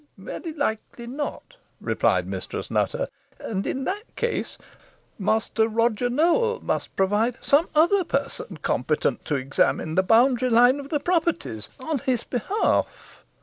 "Very 0.17 0.51
likely 0.53 1.05
not," 1.05 1.57
replied 1.79 2.25
Mistress 2.25 2.71
Nutter, 2.71 3.07
"and 3.37 3.67
in 3.67 3.83
that 3.83 4.15
case 4.15 4.57
Master 5.19 5.67
Roger 5.67 6.09
Nowell 6.09 6.59
must 6.63 6.95
provide 6.95 7.37
some 7.39 7.69
other 7.75 8.03
person 8.03 8.57
competent 8.63 9.23
to 9.25 9.35
examine 9.35 9.93
the 9.93 10.01
boundary 10.01 10.49
line 10.49 10.79
of 10.79 10.89
the 10.89 10.99
properties 10.99 11.69
on 11.79 11.99
his 11.99 12.23
behalf." 12.23 13.23